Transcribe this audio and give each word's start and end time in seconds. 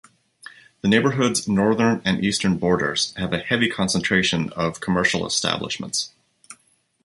The 0.81 0.87
neighborhood's 0.87 1.47
northern 1.47 2.01
and 2.03 2.25
eastern 2.25 2.57
borders 2.57 3.13
have 3.17 3.33
a 3.33 3.37
heavy 3.37 3.69
concentration 3.69 4.49
of 4.53 4.79
commercial 4.81 5.27
establishments. 5.27 6.09